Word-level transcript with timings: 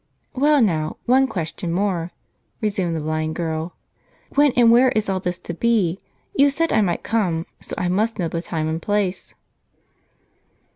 "Well 0.33 0.61
now^, 0.61 0.97
one 1.05 1.27
question 1.27 1.71
more," 1.71 2.09
resumed 2.59 2.95
the 2.95 2.99
blind 3.01 3.35
girl. 3.35 3.75
"When 4.33 4.51
and 4.53 4.71
where 4.71 4.89
is 4.89 5.09
all 5.09 5.19
this 5.19 5.37
to 5.37 5.53
be? 5.53 5.99
You 6.35 6.49
said 6.49 6.73
I 6.73 6.81
might 6.81 7.03
come, 7.03 7.45
so 7.59 7.75
I 7.77 7.87
must 7.87 8.17
know 8.17 8.27
the 8.27 8.41
time 8.41 8.67
and 8.67 8.81
place." 8.81 9.35